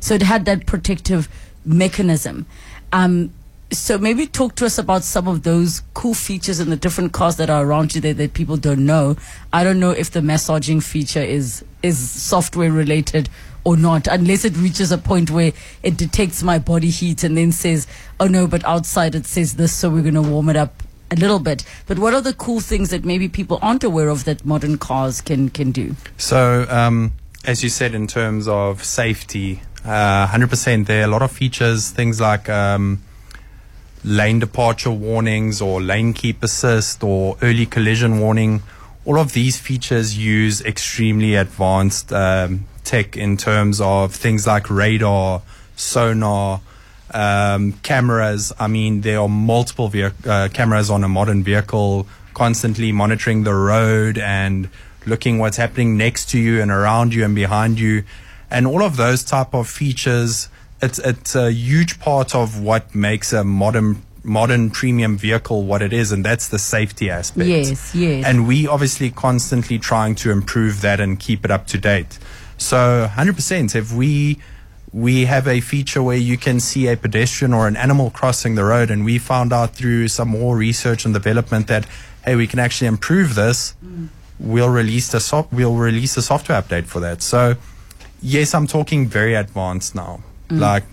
So 0.00 0.14
it 0.14 0.22
had 0.22 0.44
that 0.44 0.66
protective 0.66 1.28
mechanism. 1.64 2.46
Um, 2.92 3.32
so 3.70 3.98
maybe 3.98 4.26
talk 4.26 4.54
to 4.56 4.66
us 4.66 4.78
about 4.78 5.04
some 5.04 5.28
of 5.28 5.42
those 5.42 5.82
cool 5.92 6.14
features 6.14 6.58
in 6.58 6.70
the 6.70 6.76
different 6.76 7.12
cars 7.12 7.36
that 7.36 7.50
are 7.50 7.64
around 7.64 7.94
you 7.94 8.00
that, 8.00 8.16
that 8.16 8.32
people 8.32 8.56
don't 8.56 8.86
know. 8.86 9.16
I 9.52 9.62
don't 9.62 9.78
know 9.78 9.90
if 9.90 10.10
the 10.10 10.22
massaging 10.22 10.80
feature 10.80 11.22
is 11.22 11.64
is 11.82 11.98
software 12.10 12.72
related 12.72 13.28
or 13.64 13.76
not, 13.76 14.06
unless 14.06 14.44
it 14.44 14.56
reaches 14.56 14.90
a 14.90 14.98
point 14.98 15.30
where 15.30 15.52
it 15.82 15.96
detects 15.96 16.42
my 16.42 16.58
body 16.58 16.90
heat 16.90 17.22
and 17.24 17.36
then 17.36 17.52
says, 17.52 17.86
"Oh 18.18 18.26
no, 18.26 18.46
but 18.46 18.64
outside 18.64 19.14
it 19.14 19.26
says 19.26 19.54
this, 19.54 19.72
so 19.72 19.90
we're 19.90 20.02
going 20.02 20.14
to 20.14 20.22
warm 20.22 20.48
it 20.48 20.56
up." 20.56 20.82
A 21.10 21.16
little 21.16 21.38
bit, 21.38 21.64
but 21.86 21.98
what 21.98 22.12
are 22.12 22.20
the 22.20 22.34
cool 22.34 22.60
things 22.60 22.90
that 22.90 23.02
maybe 23.02 23.28
people 23.30 23.58
aren't 23.62 23.82
aware 23.82 24.10
of 24.10 24.24
that 24.24 24.44
modern 24.44 24.76
cars 24.76 25.22
can 25.22 25.48
can 25.48 25.72
do? 25.72 25.96
So, 26.18 26.66
um, 26.68 27.12
as 27.46 27.62
you 27.62 27.70
said, 27.70 27.94
in 27.94 28.06
terms 28.06 28.46
of 28.46 28.84
safety, 28.84 29.62
uh, 29.86 30.26
100% 30.26 30.86
there 30.86 31.00
are 31.00 31.04
a 31.04 31.10
lot 31.10 31.22
of 31.22 31.32
features, 31.32 31.90
things 31.90 32.20
like 32.20 32.50
um, 32.50 33.02
lane 34.08 34.38
departure 34.38 34.90
warnings 34.90 35.60
or 35.60 35.82
lane 35.82 36.14
keep 36.14 36.42
assist 36.42 37.04
or 37.04 37.36
early 37.42 37.66
collision 37.66 38.20
warning. 38.20 38.62
All 39.04 39.18
of 39.18 39.32
these 39.32 39.58
features 39.58 40.16
use 40.16 40.62
extremely 40.62 41.34
advanced 41.34 42.12
um, 42.12 42.66
tech 42.84 43.16
in 43.16 43.36
terms 43.36 43.80
of 43.80 44.14
things 44.14 44.46
like 44.46 44.70
radar, 44.70 45.42
sonar, 45.76 46.60
um, 47.12 47.72
cameras. 47.82 48.52
I 48.58 48.66
mean, 48.66 49.02
there 49.02 49.20
are 49.20 49.28
multiple 49.28 49.90
vehi- 49.90 50.26
uh, 50.26 50.48
cameras 50.48 50.90
on 50.90 51.04
a 51.04 51.08
modern 51.08 51.42
vehicle 51.42 52.06
constantly 52.32 52.92
monitoring 52.92 53.44
the 53.44 53.54
road 53.54 54.16
and 54.16 54.70
looking 55.06 55.38
what's 55.38 55.56
happening 55.56 55.96
next 55.96 56.30
to 56.30 56.38
you 56.38 56.62
and 56.62 56.70
around 56.70 57.12
you 57.12 57.24
and 57.24 57.34
behind 57.34 57.78
you. 57.78 58.04
And 58.50 58.66
all 58.66 58.82
of 58.82 58.96
those 58.96 59.22
type 59.22 59.54
of 59.54 59.68
features, 59.68 60.48
it's, 60.80 60.98
it's 60.98 61.34
a 61.34 61.50
huge 61.50 61.98
part 62.00 62.34
of 62.34 62.60
what 62.60 62.94
makes 62.94 63.32
a 63.32 63.44
modern 63.44 64.02
modern 64.24 64.68
premium 64.68 65.16
vehicle 65.16 65.62
what 65.64 65.80
it 65.80 65.92
is 65.92 66.12
and 66.12 66.22
that's 66.24 66.48
the 66.48 66.58
safety 66.58 67.08
aspect 67.08 67.48
Yes, 67.48 67.94
yes. 67.94 68.26
and 68.26 68.46
we 68.46 68.66
obviously 68.66 69.10
constantly 69.10 69.78
trying 69.78 70.16
to 70.16 70.30
improve 70.30 70.82
that 70.82 71.00
and 71.00 71.18
keep 71.18 71.44
it 71.46 71.50
up 71.50 71.66
to 71.68 71.78
date 71.78 72.18
so 72.58 73.08
100% 73.10 73.74
if 73.74 73.92
we 73.92 74.38
we 74.92 75.26
have 75.26 75.46
a 75.46 75.60
feature 75.60 76.02
where 76.02 76.16
you 76.16 76.36
can 76.36 76.60
see 76.60 76.88
a 76.88 76.96
pedestrian 76.96 77.54
or 77.54 77.68
an 77.68 77.76
animal 77.76 78.10
crossing 78.10 78.54
the 78.54 78.64
road 78.64 78.90
and 78.90 79.04
we 79.04 79.18
found 79.18 79.52
out 79.52 79.74
through 79.74 80.08
some 80.08 80.28
more 80.28 80.56
research 80.56 81.04
and 81.04 81.14
development 81.14 81.66
that 81.68 81.86
hey 82.24 82.36
we 82.36 82.46
can 82.46 82.58
actually 82.58 82.88
improve 82.88 83.34
this 83.34 83.74
mm. 83.84 84.08
we'll 84.38 84.68
release 84.68 85.10
the 85.12 85.20
soft 85.20 85.52
we'll 85.52 85.76
release 85.76 86.16
a 86.16 86.22
software 86.22 86.60
update 86.60 86.84
for 86.86 87.00
that. 87.00 87.22
So 87.22 87.56
yes, 88.20 88.54
I'm 88.54 88.66
talking 88.66 89.06
very 89.06 89.34
advanced 89.34 89.94
now. 89.94 90.20
Mm. 90.48 90.60
Like 90.60 90.84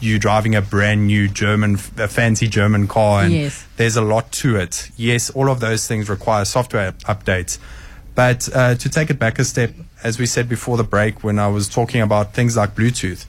you 0.00 0.18
driving 0.18 0.54
a 0.54 0.62
brand 0.62 1.06
new 1.06 1.28
German, 1.28 1.74
a 1.96 2.08
fancy 2.08 2.46
German 2.48 2.86
car, 2.86 3.24
and 3.24 3.32
Yes. 3.32 3.64
there's 3.76 3.96
a 3.96 4.02
lot 4.02 4.30
to 4.32 4.56
it. 4.56 4.90
Yes, 4.96 5.30
all 5.30 5.50
of 5.50 5.60
those 5.60 5.86
things 5.88 6.08
require 6.08 6.44
software 6.44 6.92
updates. 7.06 7.58
But 8.14 8.48
uh, 8.54 8.74
to 8.76 8.88
take 8.88 9.10
it 9.10 9.18
back 9.18 9.38
a 9.38 9.44
step, 9.44 9.72
as 10.02 10.18
we 10.18 10.26
said 10.26 10.48
before 10.48 10.76
the 10.76 10.84
break, 10.84 11.22
when 11.24 11.38
I 11.38 11.48
was 11.48 11.68
talking 11.68 12.00
about 12.00 12.34
things 12.34 12.56
like 12.56 12.74
Bluetooth, 12.74 13.26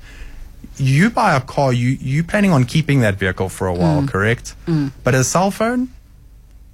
you 0.77 1.09
buy 1.09 1.35
a 1.35 1.41
car, 1.41 1.73
you 1.73 1.89
you 1.89 2.23
planning 2.23 2.51
on 2.51 2.65
keeping 2.65 3.01
that 3.01 3.15
vehicle 3.15 3.49
for 3.49 3.67
a 3.67 3.73
while, 3.73 4.01
mm. 4.01 4.07
correct? 4.09 4.55
Mm. 4.65 4.91
But 5.03 5.15
a 5.15 5.23
cell 5.23 5.51
phone, 5.51 5.89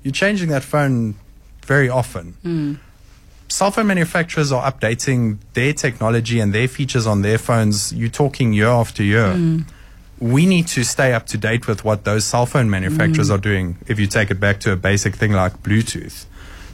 you're 0.04 0.12
changing 0.13 0.50
that 0.50 0.63
phone 0.63 1.15
very 1.65 1.89
often. 1.89 2.77
Cell 3.55 3.71
phone 3.71 3.88
manufacturers 3.88 4.51
are 4.51 4.69
updating 4.69 5.38
their 5.53 5.71
technology 5.71 6.41
and 6.41 6.53
their 6.53 6.67
features 6.67 7.07
on 7.07 7.21
their 7.21 7.38
phones. 7.38 7.93
You're 7.93 8.09
talking 8.09 8.51
year 8.51 8.67
after 8.67 9.01
year. 9.01 9.31
Hmm. 9.31 9.59
We 10.19 10.45
need 10.45 10.67
to 10.67 10.83
stay 10.83 11.13
up 11.13 11.25
to 11.27 11.38
date 11.38 11.65
with 11.65 11.85
what 11.85 12.03
those 12.03 12.25
cell 12.25 12.45
phone 12.45 12.69
manufacturers 12.69 13.29
hmm. 13.29 13.35
are 13.35 13.38
doing. 13.38 13.77
If 13.88 13.97
you 13.97 14.07
take 14.07 14.29
it 14.29 14.41
back 14.41 14.59
to 14.62 14.74
a 14.74 14.75
basic 14.75 15.15
thing 15.15 15.31
like 15.31 15.63
Bluetooth, 15.63 16.25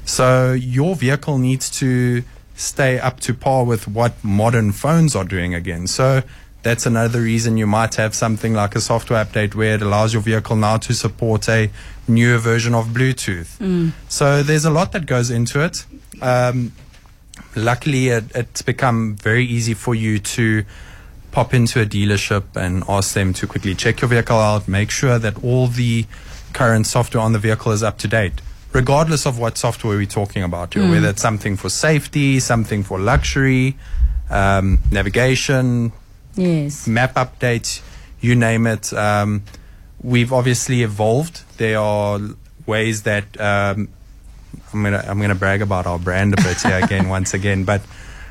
so 0.06 0.54
your 0.54 0.96
vehicle 0.96 1.38
needs 1.38 1.70
to 1.82 2.24
stay 2.56 2.98
up 2.98 3.20
to 3.20 3.36
par 3.36 3.64
with 3.64 3.88
what 3.88 4.14
modern 4.24 4.72
phones 4.72 5.16
are 5.16 5.24
doing 5.24 5.54
again. 5.54 5.86
So 5.86 6.24
that's 6.64 6.88
another 6.88 7.22
reason 7.22 7.58
you 7.58 7.68
might 7.68 7.94
have 7.96 8.16
something 8.16 8.56
like 8.56 8.76
a 8.76 8.82
software 8.82 9.24
update 9.24 9.54
where 9.54 9.76
it 9.76 9.84
allows 9.84 10.14
your 10.14 10.24
vehicle 10.24 10.56
now 10.56 10.78
to 10.78 10.96
support 10.96 11.48
a 11.48 11.70
newer 12.08 12.40
version 12.40 12.74
of 12.74 12.88
Bluetooth. 12.88 13.56
Hmm. 13.58 13.90
So 14.10 14.42
there's 14.42 14.66
a 14.66 14.72
lot 14.72 14.94
that 14.94 15.06
goes 15.06 15.30
into 15.30 15.64
it. 15.64 15.86
Um, 16.22 16.72
luckily, 17.56 18.10
it, 18.10 18.26
it's 18.36 18.62
become 18.62 19.16
very 19.16 19.46
easy 19.46 19.74
for 19.74 19.96
you 19.96 20.20
to 20.20 20.64
pop 21.32 21.54
into 21.54 21.82
a 21.82 21.86
dealership 21.86 22.44
and 22.56 22.84
ask 22.90 23.14
them 23.14 23.34
to 23.34 23.48
quickly 23.48 23.74
check 23.76 24.02
your 24.02 24.10
vehicle 24.10 24.38
out, 24.38 24.68
make 24.68 24.92
sure 24.92 25.18
that 25.18 25.42
all 25.44 25.68
the 25.68 26.06
current 26.54 26.86
software 26.86 27.24
on 27.24 27.32
the 27.34 27.40
vehicle 27.40 27.72
is 27.72 27.82
up 27.84 27.98
to 28.00 28.08
date, 28.08 28.42
regardless 28.74 29.26
of 29.26 29.40
what 29.40 29.58
software 29.58 29.96
we're 29.98 30.06
talking 30.06 30.44
about, 30.44 30.76
know, 30.76 30.90
whether 30.90 31.08
it's 31.10 31.22
something 31.22 31.56
for 31.56 31.70
safety, 31.70 32.40
something 32.40 32.84
for 32.84 33.00
luxury, 33.00 33.78
um, 34.30 34.80
navigation, 34.92 35.92
Yes. 36.36 36.86
map 36.88 37.14
updates, 37.16 37.82
you 38.20 38.36
name 38.36 38.68
it. 38.68 38.92
Um, 38.94 39.44
we've 40.02 40.34
obviously 40.34 40.84
evolved. 40.84 41.44
There 41.58 41.80
are 41.80 42.20
ways 42.66 43.04
that 43.04 43.40
um, 43.40 43.88
I'm 44.74 44.84
gonna 44.84 45.04
I'm 45.08 45.20
gonna 45.20 45.36
brag 45.36 45.62
about 45.62 45.86
our 45.86 46.00
brand 46.00 46.34
a 46.38 46.42
bit 46.42 46.62
here 46.62 46.80
again 46.84 47.10
once 47.18 47.34
again. 47.34 47.64
But 47.64 47.82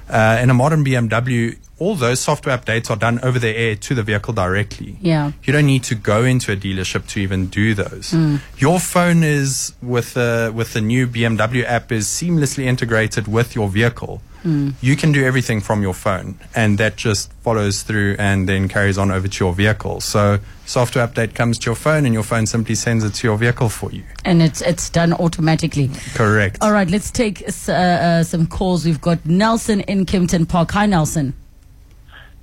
uh, 0.09 0.39
in 0.43 0.51
a 0.51 0.55
modern 0.55 0.85
BMW, 0.85 1.57
all 1.79 1.95
those 1.95 2.21
software 2.21 2.57
updates 2.57 2.91
are 2.91 2.97
done 2.97 3.21
over 3.23 3.39
the 3.39 3.57
air 3.57 3.77
to 3.77 3.95
the 3.95 4.03
vehicle 4.03 4.35
directly. 4.35 4.99
Yeah. 5.01 5.33
You 5.45 5.53
don't 5.53 5.67
need 5.67 5.85
to 5.85 5.95
go 5.95 6.25
into 6.25 6.53
a 6.53 6.57
dealership 6.57 7.07
to 7.09 7.21
even 7.21 7.47
do 7.47 7.75
those. 7.75 8.15
Your 8.59 8.81
phone 8.81 9.23
is 9.23 9.73
with 9.81 10.15
the 10.15 10.53
with 10.55 10.73
the 10.73 10.81
new 10.81 11.07
BMW 11.07 11.65
app 11.65 11.93
is 11.93 12.07
seamlessly 12.07 12.65
integrated 12.65 13.29
with 13.29 13.55
your 13.55 13.69
vehicle. 13.69 14.21
You 14.45 14.97
can 14.97 15.13
do 15.13 15.25
everything 15.25 15.61
from 15.61 15.83
your 15.83 15.95
phone, 15.95 16.39
and 16.55 16.79
that 16.79 16.97
just 16.97 17.33
follows 17.43 17.83
through 17.83 18.17
and 18.19 18.49
then 18.49 18.69
carries 18.69 18.97
on 18.99 19.11
over 19.11 19.29
to 19.29 19.45
your 19.45 19.53
vehicle. 19.53 20.01
So 20.01 20.39
software 20.65 21.07
update 21.07 21.35
comes 21.35 21.59
to 21.61 21.67
your 21.67 21.75
phone, 21.75 22.07
and 22.07 22.15
your 22.15 22.23
phone 22.23 22.47
simply 22.47 22.75
sends 22.75 23.05
it 23.05 23.15
to 23.15 23.27
your 23.27 23.37
vehicle 23.37 23.69
for 23.69 23.91
you. 23.93 24.05
And 24.25 24.43
it's 24.43 24.63
it's 24.63 24.89
done 24.91 25.13
automatically. 25.13 25.91
Correct. 26.15 26.59
All 26.63 26.73
right, 26.73 26.89
let's 26.91 27.11
take 27.11 27.43
uh, 27.69 27.73
uh, 27.73 28.23
some 28.23 28.47
calls. 28.47 28.85
We've 28.85 29.01
got 29.01 29.25
Nelson 29.27 29.81
in 29.83 30.07
Kempton 30.07 30.47
Park. 30.47 30.71
Hi, 30.73 30.87
Nelson. 30.87 31.35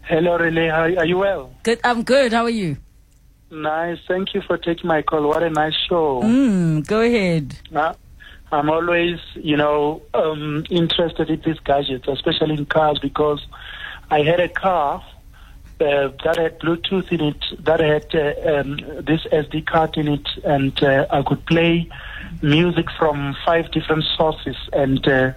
Hello, 0.03 0.37
Relay. 0.37 0.69
How 0.69 0.83
are 0.83 1.05
you 1.05 1.17
well? 1.17 1.53
Good. 1.63 1.79
I'm 1.83 2.03
good. 2.03 2.31
How 2.31 2.43
are 2.43 2.49
you? 2.49 2.77
Nice. 3.49 3.99
Thank 4.07 4.33
you 4.33 4.41
for 4.41 4.57
taking 4.57 4.87
my 4.87 5.01
call. 5.01 5.27
What 5.27 5.43
a 5.43 5.49
nice 5.49 5.75
show. 5.87 6.21
Mm, 6.21 6.85
go 6.85 7.01
ahead. 7.01 7.57
Uh, 7.73 7.93
I'm 8.51 8.69
always, 8.69 9.19
you 9.35 9.57
know, 9.57 10.01
um, 10.13 10.65
interested 10.69 11.29
in 11.29 11.41
these 11.41 11.59
gadgets, 11.59 12.07
especially 12.07 12.55
in 12.55 12.65
cars, 12.65 12.97
because 12.99 13.45
I 14.09 14.21
had 14.21 14.39
a 14.39 14.47
car 14.47 15.03
uh, 15.79 16.09
that 16.23 16.37
had 16.37 16.59
Bluetooth 16.59 17.11
in 17.11 17.21
it, 17.21 17.43
that 17.59 17.79
had 17.79 18.15
uh, 18.15 18.59
um, 18.59 18.77
this 19.05 19.25
SD 19.31 19.65
card 19.65 19.97
in 19.97 20.07
it, 20.07 20.27
and 20.43 20.81
uh, 20.81 21.05
I 21.09 21.21
could 21.23 21.45
play 21.45 21.89
music 22.41 22.87
from 22.97 23.35
five 23.45 23.69
different 23.71 24.05
sources, 24.15 24.55
and 24.73 25.05
uh, 25.07 25.33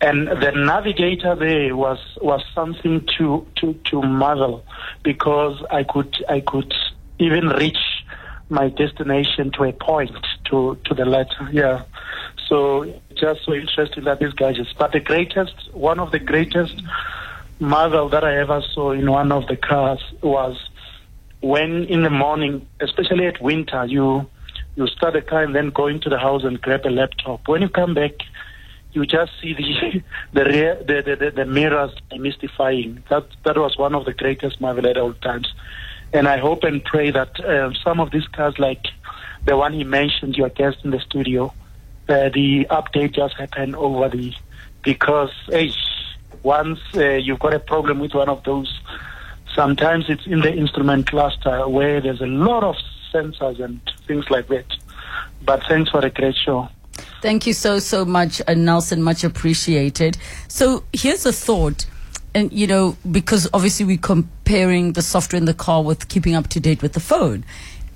and 0.00 0.28
the 0.28 0.52
navigator 0.52 1.36
there 1.36 1.76
was 1.76 1.98
was 2.20 2.42
something 2.54 3.06
to 3.18 3.46
to 3.56 3.74
to 3.74 4.02
marvel, 4.02 4.64
because 5.02 5.62
I 5.70 5.84
could 5.84 6.16
I 6.28 6.40
could 6.40 6.74
even 7.18 7.48
reach 7.50 7.78
my 8.48 8.70
destination 8.70 9.52
to 9.52 9.64
a 9.64 9.72
point 9.72 10.16
to 10.46 10.78
to 10.86 10.94
the 10.94 11.04
letter. 11.04 11.48
Yeah. 11.52 11.82
So 12.50 12.92
just 13.14 13.44
so 13.44 13.54
interesting 13.54 14.04
that 14.04 14.18
these 14.18 14.32
gadgets. 14.32 14.72
But 14.76 14.90
the 14.90 14.98
greatest, 14.98 15.72
one 15.72 16.00
of 16.00 16.10
the 16.10 16.18
greatest 16.18 16.82
marvel 17.60 18.08
that 18.08 18.24
I 18.24 18.38
ever 18.38 18.60
saw 18.74 18.90
in 18.90 19.08
one 19.08 19.30
of 19.30 19.46
the 19.46 19.56
cars 19.56 20.02
was 20.20 20.58
when 21.40 21.84
in 21.84 22.02
the 22.02 22.10
morning, 22.10 22.66
especially 22.80 23.26
at 23.26 23.40
winter, 23.40 23.86
you 23.86 24.28
you 24.74 24.88
start 24.88 25.14
the 25.14 25.22
car 25.22 25.44
and 25.44 25.54
then 25.54 25.70
go 25.70 25.86
into 25.86 26.08
the 26.08 26.18
house 26.18 26.42
and 26.42 26.60
grab 26.60 26.84
a 26.86 26.90
laptop. 26.90 27.46
When 27.46 27.62
you 27.62 27.68
come 27.68 27.94
back, 27.94 28.14
you 28.94 29.06
just 29.06 29.30
see 29.40 29.54
the 29.54 30.02
the 30.32 30.44
rear, 30.44 30.74
the, 30.74 31.02
the, 31.02 31.16
the, 31.16 31.30
the 31.30 31.44
mirrors 31.44 31.92
mystifying. 32.18 33.04
That 33.10 33.26
that 33.44 33.58
was 33.58 33.78
one 33.78 33.94
of 33.94 34.06
the 34.06 34.12
greatest 34.12 34.60
marvel 34.60 34.88
at 34.88 34.96
all 34.96 35.12
times. 35.12 35.54
And 36.12 36.26
I 36.26 36.38
hope 36.38 36.64
and 36.64 36.84
pray 36.84 37.12
that 37.12 37.38
uh, 37.38 37.72
some 37.84 38.00
of 38.00 38.10
these 38.10 38.26
cars, 38.26 38.58
like 38.58 38.86
the 39.46 39.56
one 39.56 39.72
he 39.72 39.84
mentioned, 39.84 40.36
your 40.36 40.48
guest 40.48 40.78
in 40.82 40.90
the 40.90 40.98
studio, 40.98 41.54
the 42.10 42.66
update 42.70 43.14
just 43.14 43.34
happened 43.36 43.76
over 43.76 44.08
the 44.08 44.34
because 44.82 45.30
hey, 45.48 45.70
once 46.42 46.80
uh, 46.94 47.10
you've 47.10 47.38
got 47.38 47.54
a 47.54 47.60
problem 47.60 47.98
with 47.98 48.14
one 48.14 48.28
of 48.28 48.42
those, 48.44 48.80
sometimes 49.54 50.06
it's 50.08 50.26
in 50.26 50.40
the 50.40 50.52
instrument 50.52 51.06
cluster 51.06 51.68
where 51.68 52.00
there's 52.00 52.20
a 52.20 52.26
lot 52.26 52.64
of 52.64 52.76
sensors 53.12 53.60
and 53.60 53.80
things 54.06 54.30
like 54.30 54.48
that. 54.48 54.64
But 55.42 55.62
thanks 55.68 55.90
for 55.90 56.04
a 56.04 56.10
great 56.10 56.36
show. 56.36 56.68
Thank 57.22 57.46
you 57.46 57.52
so, 57.52 57.78
so 57.78 58.04
much, 58.04 58.40
uh, 58.46 58.54
Nelson. 58.54 59.02
Much 59.02 59.24
appreciated. 59.24 60.16
So 60.48 60.84
here's 60.92 61.26
a 61.26 61.32
thought. 61.32 61.86
And, 62.34 62.52
you 62.52 62.66
know, 62.66 62.96
because 63.10 63.48
obviously 63.52 63.84
we're 63.84 63.98
comparing 63.98 64.92
the 64.92 65.02
software 65.02 65.38
in 65.38 65.46
the 65.46 65.54
car 65.54 65.82
with 65.82 66.08
keeping 66.08 66.34
up 66.34 66.48
to 66.48 66.60
date 66.60 66.80
with 66.80 66.92
the 66.92 67.00
phone. 67.00 67.44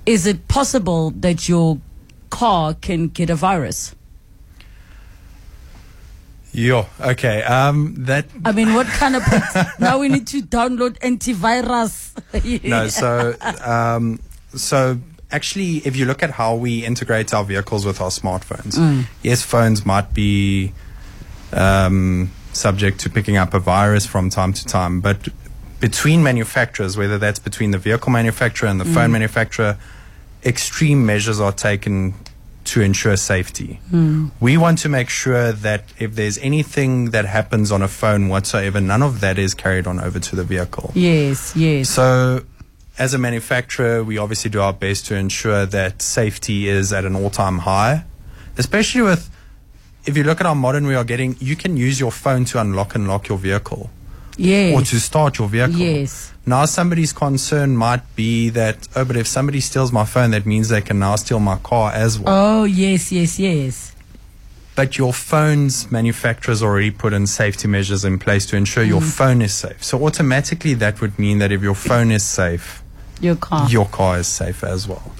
Is 0.05 0.27
it 0.27 0.47
possible 0.47 1.11
that 1.11 1.47
your 1.47 1.79
car 2.29 2.73
can 2.73 3.07
get 3.07 3.29
a 3.29 3.35
virus? 3.35 3.95
Yeah. 6.55 6.85
Okay. 7.01 7.43
Um. 7.43 7.95
That 8.05 8.25
I 8.45 8.51
mean, 8.53 8.73
what 8.73 8.87
kind 8.87 9.15
of. 9.15 9.23
now 9.79 9.99
we 9.99 10.07
need 10.07 10.25
to 10.27 10.41
download 10.41 10.97
antivirus. 10.99 12.13
no. 12.63 12.87
So, 12.87 13.35
um, 13.63 14.19
so 14.55 14.97
actually, 15.31 15.77
if 15.79 15.97
you 15.97 16.05
look 16.05 16.23
at 16.23 16.31
how 16.31 16.55
we 16.55 16.85
integrate 16.85 17.33
our 17.33 17.43
vehicles 17.43 17.85
with 17.85 17.99
our 17.99 18.09
smartphones, 18.09 19.05
yes, 19.21 19.41
phones 19.41 19.85
might 19.85 20.13
be 20.13 20.71
um, 21.51 22.31
subject 22.53 22.99
to 23.01 23.09
picking 23.09 23.35
up 23.35 23.53
a 23.53 23.59
virus 23.59 24.05
from 24.05 24.29
time 24.29 24.53
to 24.53 24.65
time, 24.65 25.01
but 25.01 25.27
between 25.79 26.23
manufacturers, 26.23 26.97
whether 26.97 27.17
that's 27.17 27.37
between 27.39 27.71
the 27.71 27.77
vehicle 27.77 28.11
manufacturer 28.11 28.69
and 28.69 28.79
the 28.79 28.85
phone 28.85 29.11
manufacturer, 29.11 29.77
extreme 30.43 31.05
measures 31.05 31.39
are 31.39 31.51
taken 31.51 32.13
to 32.65 32.81
ensure 32.81 33.15
safety. 33.15 33.79
Hmm. 33.89 34.27
We 34.39 34.57
want 34.57 34.79
to 34.79 34.89
make 34.89 35.09
sure 35.09 35.51
that 35.51 35.83
if 35.99 36.15
there's 36.15 36.37
anything 36.39 37.11
that 37.11 37.25
happens 37.25 37.71
on 37.71 37.81
a 37.81 37.87
phone 37.87 38.27
whatsoever, 38.27 38.81
none 38.81 39.01
of 39.01 39.21
that 39.21 39.37
is 39.37 39.53
carried 39.53 39.87
on 39.87 39.99
over 39.99 40.19
to 40.19 40.35
the 40.35 40.43
vehicle. 40.43 40.91
Yes, 40.95 41.55
yes. 41.55 41.89
So, 41.89 42.43
as 42.97 43.13
a 43.13 43.17
manufacturer, 43.17 44.03
we 44.03 44.17
obviously 44.17 44.49
do 44.49 44.61
our 44.61 44.73
best 44.73 45.05
to 45.07 45.15
ensure 45.15 45.65
that 45.65 46.01
safety 46.01 46.67
is 46.67 46.91
at 46.91 47.05
an 47.05 47.15
all 47.15 47.29
time 47.29 47.59
high, 47.59 48.03
especially 48.57 49.01
with. 49.01 49.29
If 50.07 50.15
you 50.15 50.23
look 50.23 50.39
at 50.39 50.45
how 50.45 50.53
modern 50.53 50.85
we 50.85 50.93
are 50.93 51.03
getting, 51.03 51.35
you 51.39 51.55
can 51.55 51.77
use 51.77 51.99
your 51.99 52.11
phone 52.11 52.45
to 52.45 52.61
unlock 52.61 52.93
and 52.93 53.07
lock 53.07 53.27
your 53.27 53.39
vehicle 53.39 53.89
yes. 54.37 54.75
or 54.75 54.81
to 54.83 54.99
start 54.99 55.39
your 55.39 55.49
vehicle. 55.49 55.77
Yes. 55.79 56.31
Now, 56.47 56.65
somebody's 56.65 57.11
concern 57.11 57.75
might 57.75 58.03
be 58.15 58.49
that, 58.49 58.87
oh, 58.95 59.03
but 59.03 59.17
if 59.17 59.25
somebody 59.25 59.59
steals 59.59 59.91
my 59.91 60.05
phone, 60.05 60.31
that 60.31 60.45
means 60.45 60.69
they 60.69 60.81
can 60.81 60.99
now 60.99 61.15
steal 61.15 61.39
my 61.39 61.57
car 61.57 61.91
as 61.91 62.19
well. 62.19 62.59
Oh, 62.61 62.63
yes, 62.65 63.11
yes, 63.11 63.39
yes. 63.39 63.95
But 64.75 64.97
your 64.97 65.11
phone's 65.13 65.89
manufacturers 65.89 66.61
already 66.61 66.91
put 66.91 67.13
in 67.13 67.25
safety 67.25 67.67
measures 67.67 68.05
in 68.05 68.19
place 68.19 68.45
to 68.47 68.57
ensure 68.57 68.83
your 68.83 68.99
mm-hmm. 69.01 69.09
phone 69.09 69.41
is 69.41 69.53
safe. 69.53 69.83
So, 69.83 70.05
automatically, 70.05 70.75
that 70.75 71.01
would 71.01 71.17
mean 71.17 71.39
that 71.39 71.51
if 71.51 71.63
your 71.63 71.75
phone 71.75 72.11
is 72.11 72.23
safe, 72.23 72.83
Your 73.21 73.37
car. 73.37 73.67
your 73.69 73.87
car 73.87 74.19
is 74.19 74.27
safe 74.27 74.63
as 74.63 74.87
well. 74.87 75.13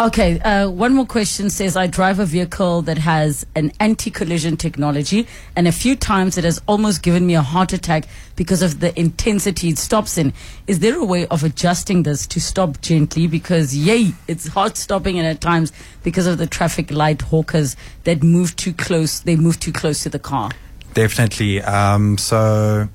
Okay, 0.00 0.38
uh, 0.38 0.70
one 0.70 0.94
more 0.94 1.06
question 1.06 1.50
says 1.50 1.76
I 1.76 1.88
drive 1.88 2.20
a 2.20 2.24
vehicle 2.24 2.82
that 2.82 2.98
has 2.98 3.44
an 3.56 3.72
anti 3.80 4.12
collision 4.12 4.56
technology, 4.56 5.26
and 5.56 5.66
a 5.66 5.72
few 5.72 5.96
times 5.96 6.38
it 6.38 6.44
has 6.44 6.62
almost 6.68 7.02
given 7.02 7.26
me 7.26 7.34
a 7.34 7.42
heart 7.42 7.72
attack 7.72 8.04
because 8.36 8.62
of 8.62 8.78
the 8.78 8.96
intensity 8.96 9.70
it 9.70 9.78
stops 9.78 10.16
in. 10.16 10.32
Is 10.68 10.78
there 10.78 10.96
a 10.96 11.04
way 11.04 11.26
of 11.26 11.42
adjusting 11.42 12.04
this 12.04 12.28
to 12.28 12.40
stop 12.40 12.80
gently? 12.80 13.26
Because, 13.26 13.76
yay, 13.76 14.12
it's 14.28 14.46
hard 14.46 14.76
stopping, 14.76 15.18
and 15.18 15.26
at 15.26 15.40
times, 15.40 15.72
because 16.04 16.28
of 16.28 16.38
the 16.38 16.46
traffic 16.46 16.92
light 16.92 17.20
hawkers 17.22 17.74
that 18.04 18.22
move 18.22 18.54
too 18.54 18.74
close, 18.74 19.18
they 19.18 19.34
move 19.34 19.58
too 19.58 19.72
close 19.72 20.04
to 20.04 20.08
the 20.08 20.20
car. 20.20 20.50
Definitely. 20.94 21.60
Um, 21.60 22.18
so 22.18 22.88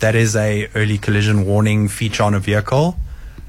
that 0.00 0.16
is 0.16 0.34
a 0.34 0.68
early 0.74 0.98
collision 0.98 1.46
warning 1.46 1.86
feature 1.86 2.24
on 2.24 2.34
a 2.34 2.40
vehicle. 2.40 2.96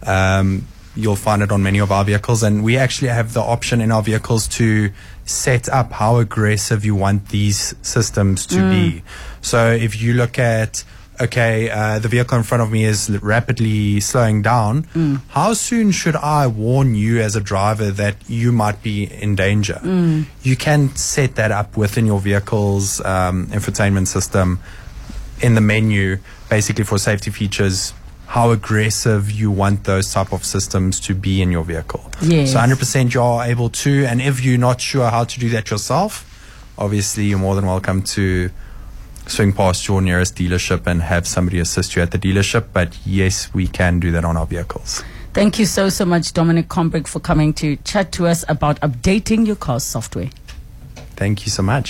Um, 0.03 0.67
you'll 0.95 1.15
find 1.15 1.41
it 1.41 1.51
on 1.51 1.63
many 1.63 1.79
of 1.79 1.91
our 1.91 2.03
vehicles, 2.03 2.43
and 2.43 2.63
we 2.63 2.77
actually 2.77 3.07
have 3.09 3.33
the 3.33 3.41
option 3.41 3.81
in 3.81 3.91
our 3.91 4.01
vehicles 4.03 4.47
to 4.49 4.91
set 5.25 5.69
up 5.69 5.91
how 5.93 6.17
aggressive 6.17 6.83
you 6.83 6.95
want 6.95 7.29
these 7.29 7.73
systems 7.81 8.45
to 8.47 8.55
be. 8.69 9.03
So 9.41 9.71
if 9.71 10.01
you 10.01 10.13
look 10.13 10.37
at 10.39 10.83
okay, 11.19 11.69
uh, 11.69 11.99
the 11.99 12.07
vehicle 12.07 12.35
in 12.35 12.43
front 12.43 12.63
of 12.63 12.71
me 12.71 12.83
is 12.83 13.07
rapidly 13.21 13.99
slowing 13.99 14.41
down. 14.41 14.83
How 15.29 15.53
soon 15.53 15.91
should 15.91 16.15
I 16.15 16.47
warn 16.47 16.95
you 16.95 17.21
as 17.21 17.35
a 17.35 17.41
driver 17.41 17.91
that 17.91 18.15
you 18.27 18.51
might 18.51 18.81
be 18.81 19.03
in 19.03 19.35
danger? 19.35 19.79
You 20.41 20.55
can 20.57 20.95
set 20.95 21.35
that 21.35 21.51
up 21.51 21.77
within 21.77 22.07
your 22.07 22.19
vehicle's 22.19 23.01
um, 23.05 23.47
infotainment 23.47 24.07
system 24.07 24.59
in 25.41 25.53
the 25.53 25.61
menu, 25.61 26.17
basically 26.49 26.85
for 26.85 26.97
safety 26.97 27.29
features, 27.29 27.93
how 28.31 28.51
aggressive 28.51 29.29
you 29.29 29.51
want 29.51 29.83
those 29.83 30.13
type 30.13 30.31
of 30.31 30.45
systems 30.45 31.01
to 31.01 31.13
be 31.13 31.41
in 31.41 31.51
your 31.51 31.65
vehicle. 31.65 32.01
Yes. 32.21 32.53
So 32.53 32.59
100% 32.59 33.13
you 33.13 33.21
are 33.21 33.43
able 33.45 33.69
to, 33.83 34.05
and 34.05 34.21
if 34.21 34.41
you're 34.41 34.57
not 34.57 34.79
sure 34.79 35.09
how 35.09 35.25
to 35.25 35.37
do 35.37 35.49
that 35.49 35.69
yourself, 35.69 36.11
obviously 36.77 37.25
you're 37.25 37.39
more 37.39 37.55
than 37.55 37.65
welcome 37.65 38.01
to 38.15 38.49
swing 39.27 39.51
past 39.51 39.85
your 39.89 40.01
nearest 40.01 40.37
dealership 40.37 40.87
and 40.87 41.01
have 41.01 41.27
somebody 41.27 41.59
assist 41.59 41.93
you 41.97 42.01
at 42.01 42.11
the 42.11 42.17
dealership. 42.17 42.67
But 42.71 42.97
yes, 43.05 43.53
we 43.53 43.67
can 43.67 43.99
do 43.99 44.11
that 44.13 44.23
on 44.23 44.37
our 44.37 44.45
vehicles. 44.45 45.03
Thank 45.33 45.59
you 45.59 45.65
so, 45.65 45.89
so 45.89 46.05
much, 46.05 46.31
Dominic 46.31 46.69
Combrink, 46.69 47.07
for 47.07 47.19
coming 47.19 47.53
to 47.55 47.75
chat 47.83 48.13
to 48.13 48.27
us 48.27 48.45
about 48.47 48.79
updating 48.79 49.45
your 49.45 49.57
car's 49.57 49.83
software. 49.83 50.29
Thank 51.17 51.45
you 51.45 51.51
so 51.51 51.63
much. 51.63 51.89